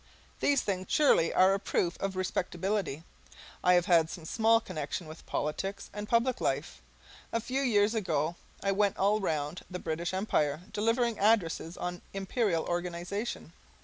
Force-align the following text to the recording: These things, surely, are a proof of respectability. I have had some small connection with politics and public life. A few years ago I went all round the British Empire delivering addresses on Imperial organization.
These 0.39 0.61
things, 0.63 0.87
surely, 0.89 1.31
are 1.31 1.53
a 1.53 1.59
proof 1.59 1.95
of 1.99 2.15
respectability. 2.15 3.03
I 3.63 3.75
have 3.75 3.85
had 3.85 4.09
some 4.09 4.25
small 4.25 4.59
connection 4.59 5.05
with 5.05 5.27
politics 5.27 5.91
and 5.93 6.09
public 6.09 6.41
life. 6.41 6.81
A 7.31 7.39
few 7.39 7.61
years 7.61 7.93
ago 7.93 8.35
I 8.63 8.71
went 8.71 8.97
all 8.97 9.19
round 9.19 9.61
the 9.69 9.77
British 9.77 10.11
Empire 10.11 10.61
delivering 10.73 11.19
addresses 11.19 11.77
on 11.77 12.01
Imperial 12.15 12.63
organization. 12.65 13.53